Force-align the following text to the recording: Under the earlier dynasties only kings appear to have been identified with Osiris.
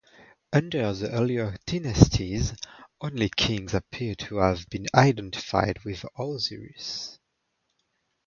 Under 0.51 0.91
the 0.93 1.11
earlier 1.11 1.57
dynasties 1.67 2.55
only 3.01 3.29
kings 3.29 3.75
appear 3.75 4.15
to 4.15 4.37
have 4.37 4.67
been 4.67 4.87
identified 4.95 5.77
with 5.85 6.03
Osiris. 6.17 7.19